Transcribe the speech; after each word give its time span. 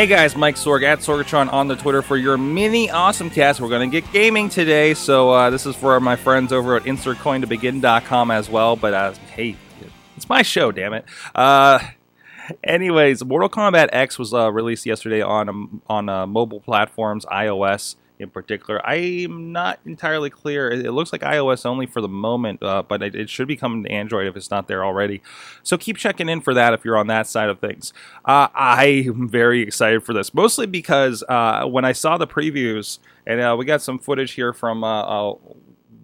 Hey 0.00 0.06
guys, 0.06 0.34
Mike 0.34 0.54
Sorg 0.54 0.82
at 0.82 1.00
Sorgatron 1.00 1.52
on 1.52 1.68
the 1.68 1.76
Twitter 1.76 2.00
for 2.00 2.16
your 2.16 2.38
mini 2.38 2.90
awesome 2.90 3.28
cast. 3.28 3.60
We're 3.60 3.68
going 3.68 3.90
to 3.90 4.00
get 4.00 4.10
gaming 4.12 4.48
today, 4.48 4.94
so 4.94 5.30
uh, 5.30 5.50
this 5.50 5.66
is 5.66 5.76
for 5.76 6.00
my 6.00 6.16
friends 6.16 6.54
over 6.54 6.76
at 6.76 6.84
InsertCoinToBegin.com 6.84 8.30
as 8.30 8.48
well. 8.48 8.76
But 8.76 8.94
uh, 8.94 9.12
hey, 9.34 9.56
it's 10.16 10.26
my 10.28 10.40
show, 10.40 10.72
damn 10.72 10.94
it. 10.94 11.04
Uh, 11.34 11.80
anyways, 12.64 13.22
Mortal 13.24 13.50
Kombat 13.50 13.90
X 13.92 14.18
was 14.18 14.32
uh, 14.32 14.50
released 14.50 14.86
yesterday 14.86 15.20
on 15.20 15.50
um, 15.50 15.82
on 15.86 16.08
uh, 16.08 16.26
mobile 16.26 16.60
platforms, 16.60 17.26
iOS 17.26 17.96
in 18.20 18.30
particular. 18.30 18.84
I'm 18.86 19.50
not 19.50 19.80
entirely 19.84 20.30
clear. 20.30 20.70
It 20.70 20.92
looks 20.92 21.12
like 21.12 21.22
iOS 21.22 21.64
only 21.64 21.86
for 21.86 22.00
the 22.00 22.08
moment, 22.08 22.62
uh, 22.62 22.82
but 22.86 23.02
it, 23.02 23.14
it, 23.14 23.30
should 23.30 23.48
be 23.48 23.56
coming 23.56 23.82
to 23.84 23.90
Android 23.90 24.26
if 24.26 24.36
it's 24.36 24.50
not 24.50 24.68
there 24.68 24.84
already. 24.84 25.22
So 25.62 25.78
keep 25.78 25.96
checking 25.96 26.28
in 26.28 26.40
for 26.40 26.52
that 26.54 26.74
if 26.74 26.84
you're 26.84 26.98
on 26.98 27.06
that 27.06 27.26
side 27.26 27.48
of 27.48 27.58
things. 27.58 27.92
Uh, 28.24 28.48
I'm 28.54 29.28
very 29.28 29.62
excited 29.62 30.04
for 30.04 30.12
this, 30.12 30.34
mostly 30.34 30.66
because 30.66 31.24
uh, 31.28 31.64
when 31.64 31.84
I 31.84 31.92
saw 31.92 32.18
the 32.18 32.26
previews, 32.26 32.98
and 33.26 33.40
uh, 33.40 33.56
we 33.58 33.64
got 33.64 33.82
some 33.82 33.98
footage 33.98 34.32
here 34.32 34.52
from 34.52 34.84
uh, 34.84 35.02
uh, 35.02 35.34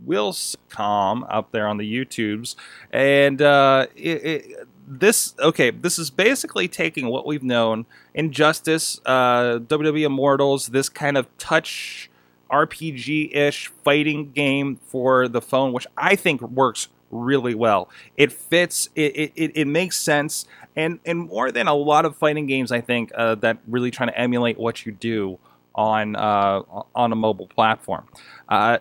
Wilscom 0.07 1.27
up 1.29 1.51
there 1.53 1.67
on 1.67 1.77
the 1.77 1.93
YouTubes, 1.93 2.55
and 2.93 3.43
uh, 3.43 3.87
it, 3.95 4.25
it, 4.25 4.66
this 4.87 5.35
okay, 5.41 5.71
this 5.71 5.99
is 5.99 6.11
basically 6.11 6.69
taking 6.69 7.09
what 7.09 7.27
we've 7.27 7.43
known 7.43 7.87
Injustice, 8.15 9.01
uh, 9.05 9.59
WWE 9.59 10.07
Immortals, 10.07 10.69
this 10.69 10.89
kind 10.89 11.17
of 11.17 11.27
touch 11.39 12.09
RPG 12.51 13.35
ish 13.35 13.69
fighting 13.85 14.31
game 14.31 14.77
for 14.77 15.29
the 15.29 15.41
phone, 15.41 15.73
which 15.73 15.87
I 15.97 16.17
think 16.17 16.41
works 16.41 16.89
really 17.11 17.55
well. 17.55 17.89
It 18.17 18.33
fits. 18.33 18.89
It 18.95 19.33
it, 19.35 19.53
it 19.55 19.67
makes 19.67 19.99
sense, 19.99 20.47
and 20.77 21.01
and 21.05 21.19
more 21.19 21.51
than 21.51 21.67
a 21.67 21.75
lot 21.75 22.05
of 22.05 22.17
fighting 22.17 22.47
games, 22.47 22.71
I 22.71 22.81
think 22.81 23.11
uh, 23.15 23.35
that 23.37 23.59
really 23.67 23.91
trying 23.91 24.11
to 24.11 24.19
emulate 24.19 24.59
what 24.59 24.87
you 24.87 24.93
do 24.93 25.39
on 25.77 26.17
uh, 26.17 26.63
on 26.95 27.13
a 27.13 27.17
mobile 27.17 27.47
platform. 27.47 28.09
Uh, 28.49 28.79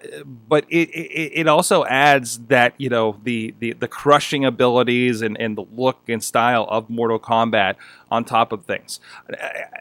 but 0.48 0.64
it, 0.70 0.90
it, 0.90 1.32
it 1.42 1.48
also 1.48 1.86
adds 1.86 2.38
that 2.48 2.74
you 2.78 2.88
know 2.88 3.20
the, 3.24 3.54
the, 3.60 3.74
the 3.74 3.88
crushing 3.88 4.46
abilities 4.46 5.22
and, 5.22 5.40
and 5.40 5.58
the 5.58 5.66
look 5.76 6.08
and 6.08 6.24
style 6.24 6.68
of 6.70 6.90
Mortal 6.90 7.20
Kombat 7.20 7.76
on 8.12 8.24
top 8.24 8.52
of 8.52 8.66
things. 8.66 9.00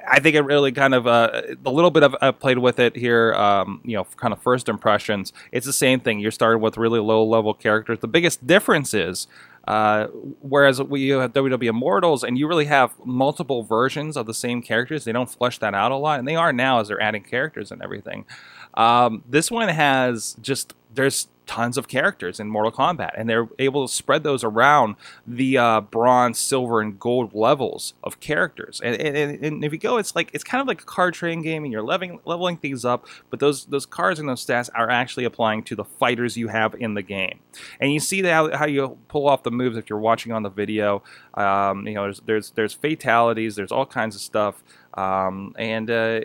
I 0.08 0.20
think 0.20 0.36
it 0.36 0.40
really 0.42 0.72
kind 0.72 0.94
of 0.94 1.06
uh, 1.06 1.42
the 1.62 1.70
little 1.70 1.90
bit 1.90 2.02
of 2.02 2.16
I 2.20 2.30
played 2.30 2.58
with 2.58 2.78
it 2.78 2.96
here. 2.96 3.34
Um, 3.34 3.80
you 3.84 3.96
know, 3.96 4.04
kind 4.16 4.32
of 4.32 4.42
first 4.42 4.68
impressions. 4.68 5.32
It's 5.52 5.66
the 5.66 5.72
same 5.72 6.00
thing. 6.00 6.18
You're 6.18 6.30
starting 6.30 6.62
with 6.62 6.76
really 6.76 7.00
low 7.00 7.24
level 7.24 7.54
characters. 7.54 7.98
The 8.00 8.08
biggest 8.08 8.46
difference 8.46 8.94
is 8.94 9.28
uh, 9.66 10.08
whereas 10.40 10.82
we 10.82 11.08
have 11.08 11.32
WWE 11.32 11.68
Immortals, 11.68 12.22
and 12.22 12.36
you 12.38 12.46
really 12.46 12.66
have 12.66 12.92
multiple 13.04 13.62
versions 13.62 14.16
of 14.16 14.26
the 14.26 14.34
same 14.34 14.62
characters. 14.62 15.04
They 15.04 15.12
don't 15.12 15.30
flesh 15.30 15.58
that 15.58 15.74
out 15.74 15.92
a 15.92 15.96
lot, 15.96 16.18
and 16.18 16.28
they 16.28 16.36
are 16.36 16.52
now 16.52 16.80
as 16.80 16.88
they're 16.88 17.00
adding 17.00 17.22
characters 17.22 17.70
and 17.72 17.82
everything. 17.82 18.26
Um, 18.74 19.22
this 19.28 19.50
one 19.50 19.68
has 19.68 20.36
just 20.40 20.74
there's 20.92 21.28
tons 21.46 21.76
of 21.76 21.88
characters 21.88 22.40
in 22.40 22.48
Mortal 22.48 22.72
Kombat, 22.72 23.10
and 23.16 23.28
they're 23.28 23.48
able 23.58 23.86
to 23.86 23.92
spread 23.92 24.22
those 24.22 24.42
around 24.42 24.96
the 25.26 25.58
uh, 25.58 25.80
bronze, 25.82 26.38
silver, 26.38 26.80
and 26.80 26.98
gold 26.98 27.34
levels 27.34 27.94
of 28.02 28.20
characters. 28.20 28.80
And, 28.82 28.96
and, 29.00 29.44
and, 29.44 29.64
if 29.64 29.72
you 29.72 29.78
go, 29.78 29.98
it's 29.98 30.14
like 30.14 30.30
it's 30.32 30.44
kind 30.44 30.60
of 30.60 30.66
like 30.66 30.82
a 30.82 30.84
card 30.84 31.14
trading 31.14 31.42
game, 31.42 31.64
and 31.64 31.72
you're 31.72 31.82
leveling 31.82 32.20
leveling 32.24 32.56
things 32.56 32.84
up. 32.84 33.06
But 33.30 33.40
those 33.40 33.66
those 33.66 33.86
cards 33.86 34.18
and 34.18 34.28
those 34.28 34.44
stats 34.44 34.70
are 34.74 34.90
actually 34.90 35.24
applying 35.24 35.62
to 35.64 35.76
the 35.76 35.84
fighters 35.84 36.36
you 36.36 36.48
have 36.48 36.74
in 36.78 36.94
the 36.94 37.02
game. 37.02 37.40
And 37.80 37.92
you 37.92 38.00
see 38.00 38.22
how, 38.22 38.56
how 38.56 38.66
you 38.66 38.98
pull 39.08 39.28
off 39.28 39.42
the 39.42 39.50
moves 39.50 39.76
if 39.76 39.90
you're 39.90 39.98
watching 39.98 40.32
on 40.32 40.42
the 40.42 40.50
video. 40.50 41.02
Um, 41.34 41.86
you 41.86 41.94
know, 41.94 42.04
there's 42.04 42.20
there's 42.20 42.50
there's 42.50 42.72
fatalities, 42.72 43.56
there's 43.56 43.72
all 43.72 43.86
kinds 43.86 44.14
of 44.14 44.22
stuff, 44.22 44.62
um, 44.94 45.54
and 45.58 45.90
uh, 45.90 46.20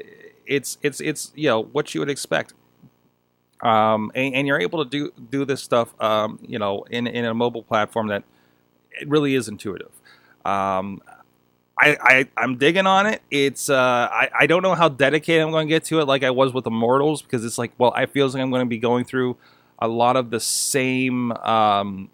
it's 0.50 0.78
it's 0.82 1.00
it's 1.00 1.32
you 1.36 1.48
know 1.48 1.64
what 1.64 1.94
you 1.94 2.02
would 2.02 2.10
expect 2.10 2.54
um, 3.62 4.12
and, 4.16 4.36
and, 4.36 4.48
you're 4.48 4.60
able 4.60 4.84
to 4.84 4.90
do 4.90 5.12
do 5.30 5.44
this 5.44 5.62
stuff, 5.62 5.94
um, 6.02 6.40
you 6.42 6.58
know, 6.58 6.86
in 6.90 7.08
in 7.08 7.26
a 7.26 7.34
mobile 7.34 7.64
platform 7.64 8.08
that 8.08 8.24
it 8.92 9.08
really 9.10 9.36
is 9.36 9.50
intuitive. 9.50 9.92
Um, 10.46 11.02
I, 11.78 12.26
I, 12.38 12.44
am 12.44 12.58
digging 12.58 12.88
on 12.88 13.06
it. 13.06 13.22
It's 13.30 13.70
uh, 13.70 14.08
I 14.10 14.30
I 14.42 14.48
don't 14.48 14.64
know 14.64 14.76
how 14.76 14.88
dedicated 14.88 15.44
I'm 15.44 15.52
going 15.52 15.68
to 15.68 15.70
get 15.70 15.84
to 15.86 16.00
it, 16.00 16.06
like 16.06 16.24
I 16.24 16.32
was 16.32 16.54
with 16.54 16.66
Immortals, 16.68 17.22
because 17.22 17.44
it's 17.44 17.58
like, 17.58 17.74
well, 17.78 17.92
I 17.94 18.06
feel 18.06 18.28
like 18.28 18.42
I'm 18.42 18.50
going 18.50 18.62
to 18.62 18.70
be 18.70 18.78
going 18.78 19.04
through 19.04 19.36
a 19.78 19.90
lot 19.90 20.16
of 20.16 20.30
the 20.30 20.40
same 20.40 21.34
um, 21.34 22.10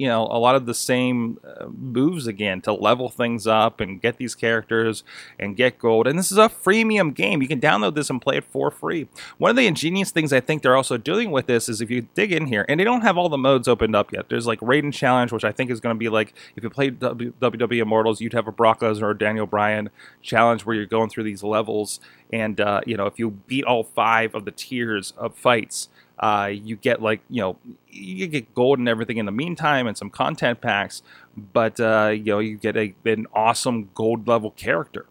you 0.00 0.08
know 0.08 0.22
a 0.30 0.38
lot 0.38 0.54
of 0.54 0.64
the 0.64 0.72
same 0.72 1.38
uh, 1.44 1.66
moves 1.66 2.26
again 2.26 2.62
to 2.62 2.72
level 2.72 3.10
things 3.10 3.46
up 3.46 3.80
and 3.80 4.00
get 4.00 4.16
these 4.16 4.34
characters 4.34 5.04
and 5.38 5.58
get 5.58 5.78
gold. 5.78 6.06
And 6.06 6.18
this 6.18 6.32
is 6.32 6.38
a 6.38 6.48
freemium 6.48 7.12
game. 7.12 7.42
You 7.42 7.48
can 7.48 7.60
download 7.60 7.94
this 7.94 8.08
and 8.08 8.18
play 8.20 8.38
it 8.38 8.44
for 8.44 8.70
free. 8.70 9.08
One 9.36 9.50
of 9.50 9.56
the 9.56 9.66
ingenious 9.66 10.10
things 10.10 10.32
I 10.32 10.40
think 10.40 10.62
they're 10.62 10.74
also 10.74 10.96
doing 10.96 11.30
with 11.30 11.44
this 11.48 11.68
is 11.68 11.82
if 11.82 11.90
you 11.90 12.08
dig 12.14 12.32
in 12.32 12.46
here, 12.46 12.64
and 12.66 12.80
they 12.80 12.84
don't 12.84 13.02
have 13.02 13.18
all 13.18 13.28
the 13.28 13.36
modes 13.36 13.68
opened 13.68 13.94
up 13.94 14.10
yet. 14.10 14.30
There's 14.30 14.46
like 14.46 14.60
Raiden 14.60 14.90
Challenge, 14.90 15.32
which 15.32 15.44
I 15.44 15.52
think 15.52 15.70
is 15.70 15.80
going 15.80 15.94
to 15.94 15.98
be 15.98 16.08
like 16.08 16.32
if 16.56 16.64
you 16.64 16.70
played 16.70 16.98
WWE 16.98 17.82
Immortals, 17.82 18.22
you'd 18.22 18.32
have 18.32 18.48
a 18.48 18.52
Brock 18.52 18.80
Lesnar 18.80 19.02
or 19.02 19.14
Daniel 19.14 19.46
Bryan 19.46 19.90
challenge 20.22 20.64
where 20.64 20.74
you're 20.74 20.86
going 20.86 21.10
through 21.10 21.24
these 21.24 21.42
levels, 21.42 22.00
and 22.32 22.58
uh, 22.58 22.80
you 22.86 22.96
know 22.96 23.04
if 23.04 23.18
you 23.18 23.32
beat 23.32 23.66
all 23.66 23.84
five 23.84 24.34
of 24.34 24.46
the 24.46 24.50
tiers 24.50 25.12
of 25.18 25.34
fights 25.34 25.90
uh, 26.20 26.50
you 26.52 26.76
get 26.76 27.00
like 27.02 27.20
you 27.28 27.40
know 27.40 27.56
you 27.88 28.26
get 28.26 28.54
gold 28.54 28.78
and 28.78 28.88
everything 28.88 29.16
in 29.16 29.26
the 29.26 29.32
meantime 29.32 29.86
and 29.86 29.96
some 29.96 30.10
content 30.10 30.60
packs, 30.60 31.02
but 31.36 31.80
uh, 31.80 32.12
you 32.14 32.24
know 32.26 32.38
you 32.38 32.56
get 32.56 32.76
a, 32.76 32.94
an 33.06 33.26
awesome 33.32 33.90
gold 33.94 34.28
level 34.28 34.50
character. 34.52 35.06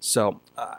So 0.00 0.40
uh, 0.56 0.76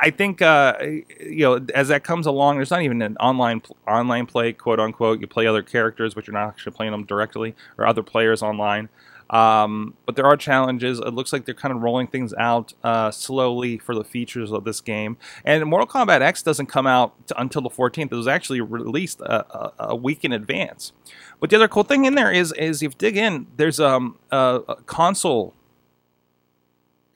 I 0.00 0.10
think 0.10 0.42
uh, 0.42 0.74
you 0.80 1.44
know 1.44 1.64
as 1.72 1.88
that 1.88 2.02
comes 2.02 2.26
along, 2.26 2.56
there's 2.56 2.70
not 2.70 2.82
even 2.82 3.00
an 3.00 3.16
online 3.18 3.62
online 3.86 4.26
play, 4.26 4.52
quote 4.52 4.80
unquote. 4.80 5.20
You 5.20 5.28
play 5.28 5.46
other 5.46 5.62
characters, 5.62 6.14
but 6.14 6.26
you're 6.26 6.34
not 6.34 6.48
actually 6.48 6.72
playing 6.72 6.92
them 6.92 7.04
directly, 7.04 7.54
or 7.78 7.86
other 7.86 8.02
players 8.02 8.42
online. 8.42 8.88
Um, 9.30 9.94
but 10.06 10.16
there 10.16 10.26
are 10.26 10.36
challenges. 10.36 10.98
It 10.98 11.12
looks 11.12 11.32
like 11.32 11.44
they're 11.44 11.54
kind 11.54 11.74
of 11.74 11.82
rolling 11.82 12.06
things 12.06 12.32
out 12.34 12.72
uh, 12.82 13.10
slowly 13.10 13.78
for 13.78 13.94
the 13.94 14.04
features 14.04 14.50
of 14.52 14.64
this 14.64 14.80
game. 14.80 15.16
And 15.44 15.64
Mortal 15.66 15.86
Kombat 15.86 16.22
X 16.22 16.42
doesn't 16.42 16.66
come 16.66 16.86
out 16.86 17.26
to, 17.28 17.40
until 17.40 17.62
the 17.62 17.70
14th. 17.70 18.10
It 18.10 18.16
was 18.16 18.28
actually 18.28 18.60
released 18.60 19.20
a, 19.20 19.46
a, 19.54 19.72
a, 19.90 19.96
week 19.96 20.24
in 20.24 20.32
advance. 20.32 20.92
But 21.40 21.50
the 21.50 21.56
other 21.56 21.68
cool 21.68 21.84
thing 21.84 22.04
in 22.04 22.14
there 22.14 22.32
is, 22.32 22.52
is 22.52 22.82
if 22.82 22.92
you 22.92 22.98
dig 22.98 23.16
in, 23.16 23.46
there's 23.56 23.80
um, 23.80 24.18
a, 24.30 24.60
a 24.68 24.76
console 24.86 25.54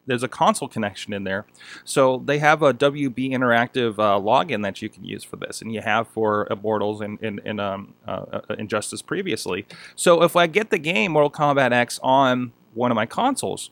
there's 0.07 0.23
a 0.23 0.29
console 0.29 0.69
connection 0.69 1.13
in 1.13 1.25
there. 1.25 1.47
So 1.85 2.23
they 2.25 2.39
have 2.39 2.63
a 2.63 2.75
WB 2.75 3.31
Interactive 3.31 3.95
uh, 3.95 4.19
login 4.21 4.63
that 4.63 4.83
you 4.83 4.89
can 4.89 5.05
use 5.05 5.23
for 5.25 5.37
this, 5.37 5.63
and 5.63 5.73
you 5.73 5.81
have 5.81 6.09
for 6.09 6.47
Immortals 6.51 7.01
and, 7.01 7.21
and, 7.23 7.41
and 7.45 7.61
um, 7.61 7.95
uh, 8.07 8.41
uh, 8.51 8.55
Injustice 8.59 9.03
previously. 9.03 9.67
So 9.95 10.23
if 10.23 10.37
I 10.37 10.47
get 10.47 10.71
the 10.71 10.79
game 10.79 11.13
Mortal 11.13 11.31
Kombat 11.31 11.73
X 11.73 12.01
on 12.03 12.53
one 12.75 12.91
of 12.91 12.97
my 12.97 13.07
consoles, 13.07 13.71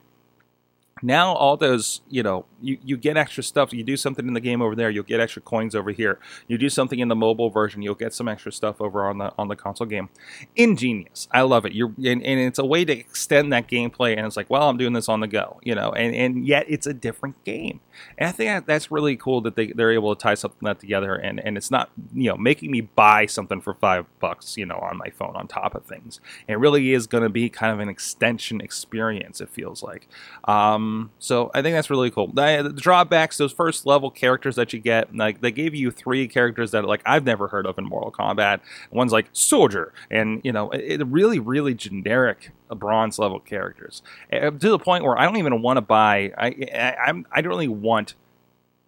now 1.02 1.32
all 1.32 1.56
those 1.56 2.02
you 2.08 2.22
know 2.22 2.44
you, 2.60 2.78
you 2.84 2.96
get 2.96 3.16
extra 3.16 3.42
stuff. 3.42 3.72
You 3.72 3.82
do 3.82 3.96
something 3.96 4.26
in 4.26 4.34
the 4.34 4.40
game 4.40 4.62
over 4.62 4.74
there 4.74 4.90
you'll 4.90 5.04
get 5.04 5.20
extra 5.20 5.42
coins 5.42 5.74
over 5.74 5.90
here. 5.90 6.18
You 6.48 6.58
do 6.58 6.68
something 6.68 6.98
in 6.98 7.08
the 7.08 7.16
mobile 7.16 7.50
version 7.50 7.82
you'll 7.82 7.94
get 7.94 8.12
some 8.12 8.28
extra 8.28 8.52
stuff 8.52 8.80
over 8.80 9.08
on 9.08 9.18
the 9.18 9.32
on 9.38 9.48
the 9.48 9.56
console 9.56 9.86
game. 9.86 10.08
Ingenious. 10.56 11.28
I 11.30 11.42
love 11.42 11.64
it. 11.64 11.72
You're 11.72 11.92
and, 11.98 12.22
and 12.22 12.40
it's 12.40 12.58
a 12.58 12.64
way 12.64 12.84
to 12.84 12.92
extend 12.92 13.52
that 13.52 13.68
gameplay 13.68 14.16
and 14.16 14.26
it's 14.26 14.36
like 14.36 14.50
well 14.50 14.68
i'm 14.68 14.76
doing 14.76 14.92
this 14.92 15.08
on 15.08 15.20
the 15.20 15.26
go 15.26 15.60
you 15.62 15.74
know 15.74 15.92
and 15.92 16.14
and 16.14 16.46
yet 16.46 16.66
it's 16.68 16.86
a 16.86 16.94
different 16.94 17.42
game. 17.44 17.80
And 18.18 18.28
i 18.28 18.32
think 18.32 18.66
that's 18.66 18.90
really 18.90 19.16
cool 19.16 19.40
that 19.42 19.56
they, 19.56 19.68
they're 19.68 19.92
able 19.92 20.14
to 20.14 20.20
tie 20.20 20.34
something 20.34 20.64
that 20.66 20.78
together 20.80 21.14
and 21.14 21.40
and 21.40 21.56
it's 21.56 21.70
not 21.70 21.90
you 22.12 22.30
know 22.30 22.36
making 22.36 22.70
me 22.70 22.80
buy 22.80 23.26
something 23.26 23.60
for 23.60 23.74
five 23.74 24.06
bucks 24.18 24.56
you 24.56 24.66
know 24.66 24.76
on 24.76 24.96
my 24.96 25.10
phone 25.10 25.36
on 25.36 25.46
top 25.46 25.74
of 25.74 25.84
things. 25.84 26.20
It 26.48 26.58
really 26.58 26.92
is 26.92 27.06
going 27.06 27.22
to 27.22 27.30
be 27.30 27.48
kind 27.48 27.72
of 27.72 27.80
an 27.80 27.88
extension 27.88 28.60
experience 28.60 29.40
it 29.40 29.50
feels 29.50 29.82
like. 29.82 30.08
Um 30.44 31.10
so 31.18 31.50
I 31.54 31.62
think 31.62 31.74
that's 31.74 31.90
really 31.90 32.10
cool. 32.10 32.28
The, 32.56 32.70
the, 32.70 32.80
drawbacks, 32.80 33.36
those 33.36 33.52
first 33.52 33.86
level 33.86 34.10
characters 34.10 34.56
that 34.56 34.72
you 34.72 34.80
get, 34.80 35.14
like 35.14 35.40
they 35.40 35.52
gave 35.52 35.74
you 35.74 35.90
three 35.90 36.28
characters 36.28 36.70
that 36.72 36.84
like 36.84 37.02
I've 37.06 37.24
never 37.24 37.48
heard 37.48 37.66
of 37.66 37.78
in 37.78 37.84
Mortal 37.84 38.12
Kombat. 38.12 38.60
One's 38.90 39.12
like 39.12 39.28
Soldier, 39.32 39.92
and 40.10 40.40
you 40.44 40.52
know, 40.52 40.70
it, 40.70 41.06
really, 41.06 41.38
really 41.38 41.74
generic 41.74 42.52
bronze 42.68 43.18
level 43.18 43.40
characters 43.40 44.02
uh, 44.32 44.50
to 44.50 44.70
the 44.70 44.78
point 44.78 45.04
where 45.04 45.18
I 45.18 45.24
don't 45.24 45.36
even 45.36 45.62
want 45.62 45.76
to 45.76 45.82
buy. 45.82 46.32
I, 46.36 46.46
I 46.72 46.96
I'm 47.06 47.26
I 47.32 47.40
don't 47.40 47.50
really 47.50 47.68
want 47.68 48.14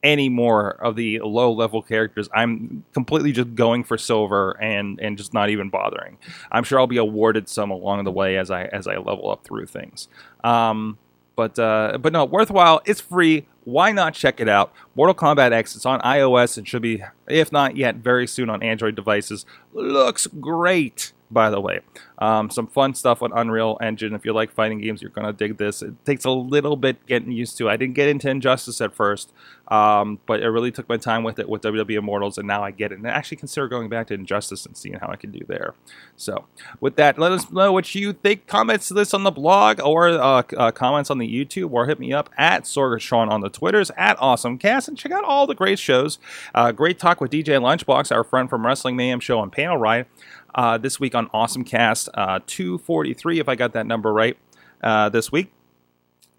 any 0.03 0.29
more 0.29 0.71
of 0.85 0.97
the 0.97 1.21
low 1.21 1.53
level 1.53 1.83
characters. 1.83 2.29
I'm 2.35 2.85
completely 2.93 3.33
just 3.33 3.55
going 3.55 3.85
for 3.85 3.97
silver 3.97 4.61
and 4.61 5.01
and 5.01 5.17
just 5.17 5.33
not 5.33 5.51
even 5.51 5.71
bothering. 5.71 6.19
I'm 6.51 6.65
sure 6.65 6.81
I'll 6.81 6.87
be 6.87 6.97
awarded 6.97 7.49
some 7.49 7.71
along 7.71 8.05
the 8.05 8.13
way 8.13 8.37
as 8.37 8.51
I 8.51 8.65
as 8.65 8.87
I 8.87 8.97
level 8.97 9.31
up 9.31 9.45
through 9.45 9.67
things. 9.67 10.09
Um, 10.43 10.99
but 11.37 11.59
uh, 11.59 11.99
but 12.01 12.13
no, 12.13 12.25
worthwhile. 12.25 12.81
It's 12.85 13.01
free. 13.01 13.47
Why 13.65 13.93
not 13.93 14.15
check 14.15 14.41
it 14.41 14.49
out? 14.49 14.73
Mortal 14.95 15.15
Kombat 15.15 15.53
X. 15.53 15.77
It's 15.77 15.87
on 15.87 16.01
iOS 16.01 16.59
and 16.59 16.67
should 16.67 16.83
be, 16.83 17.03
if 17.29 17.53
not 17.53 17.77
yet, 17.77 17.97
very 17.97 18.27
soon 18.27 18.51
on 18.51 18.63
Android 18.63 18.95
devices. 18.95 19.47
Looks 19.73 20.27
great. 20.27 21.13
By 21.33 21.51
the 21.51 21.61
way. 21.61 21.81
Um, 22.19 22.51
some 22.51 22.69
fun 22.69 22.95
stuff 22.95 23.23
on 23.23 23.33
Unreal 23.35 23.79
Engine. 23.81 24.15
If 24.15 24.25
you 24.25 24.33
like 24.33 24.53
fighting 24.53 24.81
games, 24.81 25.03
you're 25.03 25.11
going 25.11 25.27
to 25.27 25.33
dig 25.33 25.59
this. 25.59 25.83
It 25.83 26.05
takes 26.05 26.25
a 26.25 26.31
little 26.31 26.77
bit 26.77 27.05
getting 27.07 27.33
used 27.33 27.59
to. 27.59 27.69
I 27.69 27.77
didn't 27.77 27.95
get 27.95 28.09
into 28.09 28.31
Injustice 28.31 28.81
at 28.81 28.95
first, 28.95 29.33
um, 29.69 30.21
but 30.27 30.41
I 30.41 30.47
really 30.47 30.71
took 30.71 30.89
my 30.89 30.99
time 30.99 31.25
with 31.25 31.41
it 31.41 31.49
with 31.49 31.63
WWE 31.63 31.99
Immortals, 31.99 32.39
and 32.39 32.47
now 32.47 32.63
I 32.63 32.71
get 32.71 32.93
it. 32.93 32.99
And 32.99 33.09
I 33.09 33.11
actually 33.11 33.39
consider 33.39 33.67
going 33.67 33.89
back 33.89 34.07
to 34.09 34.15
Injustice 34.15 34.67
and 34.67 34.77
seeing 34.77 34.95
how 34.95 35.09
I 35.09 35.17
can 35.17 35.33
do 35.33 35.41
there. 35.49 35.75
So, 36.17 36.45
with 36.81 36.95
that, 36.97 37.19
let 37.19 37.33
us 37.33 37.51
know 37.51 37.73
what 37.73 37.93
you 37.95 38.13
think. 38.13 38.47
Comments 38.47 38.87
to 38.87 38.95
this 38.95 39.15
on 39.15 39.25
the 39.25 39.33
blog 39.33 39.81
or 39.81 40.11
uh, 40.11 40.43
uh, 40.57 40.71
comments 40.71 41.11
on 41.11 41.19
the 41.19 41.27
YouTube, 41.27 41.73
or 41.73 41.87
hit 41.87 41.99
me 41.99 42.13
up 42.13 42.31
at 42.39 42.65
Sorgatron 42.65 43.31
on 43.31 43.41
the 43.41 43.51
Twitters, 43.51 43.91
at 43.97 44.17
AwesomeCast, 44.19 44.87
and 44.87 44.97
check 44.97 45.11
out 45.11 45.25
all 45.25 45.49
the 45.49 45.57
great 45.57 45.81
shows. 45.81 46.21
Uh, 46.55 46.71
great 46.71 47.01
talk 47.01 47.21
with 47.21 47.33
DJ 47.33 47.61
Lunchbox, 47.61 48.15
our 48.15 48.23
friend 48.23 48.49
from 48.49 48.65
Wrestling 48.65 48.95
Mayhem 48.95 49.19
Show 49.19 49.43
and 49.43 49.51
Panel 49.51 49.77
Ride 49.77 50.07
uh, 50.55 50.79
this 50.79 51.01
week 51.01 51.15
on 51.15 51.29
Awesome 51.33 51.65
Cast 51.65 52.09
uh, 52.15 52.41
243, 52.47 53.41
if 53.41 53.49
I 53.49 53.55
got 53.55 53.73
that 53.73 53.87
number 53.87 54.13
right, 54.13 54.37
uh, 54.83 55.09
this 55.09 55.33
week. 55.33 55.53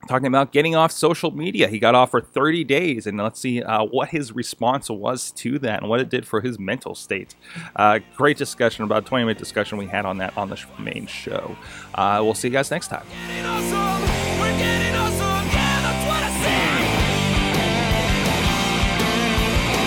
Talking 0.07 0.27
about 0.27 0.51
getting 0.51 0.75
off 0.75 0.91
social 0.91 1.31
media. 1.31 1.69
He 1.69 1.79
got 1.79 1.95
off 1.95 2.11
for 2.11 2.19
30 2.19 2.65
days, 2.65 3.07
and 3.07 3.17
let's 3.17 3.39
see 3.39 3.63
uh, 3.63 3.85
what 3.85 4.09
his 4.09 4.33
response 4.33 4.89
was 4.89 5.31
to 5.31 5.57
that 5.59 5.79
and 5.79 5.89
what 5.89 6.01
it 6.01 6.09
did 6.09 6.27
for 6.27 6.41
his 6.41 6.59
mental 6.59 6.93
state. 6.93 7.35
Uh, 7.75 7.99
great 8.17 8.35
discussion, 8.35 8.83
about 8.83 9.05
20 9.05 9.23
minute 9.23 9.37
discussion 9.37 9.77
we 9.77 9.85
had 9.85 10.05
on 10.05 10.17
that 10.17 10.37
on 10.37 10.49
the 10.49 10.61
main 10.77 11.07
show. 11.07 11.55
Uh, 11.95 12.19
we'll 12.21 12.33
see 12.33 12.49
you 12.49 12.51
guys 12.51 12.69
next 12.69 12.89
time. 12.89 13.05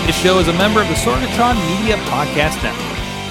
This 0.07 0.23
show 0.23 0.39
is 0.39 0.49
a 0.49 0.53
member 0.53 0.81
of 0.81 0.89
the 0.89 0.95
Sorgatron 0.95 1.57
Media 1.81 1.97
Podcast 2.07 2.63
Network. 2.63 2.86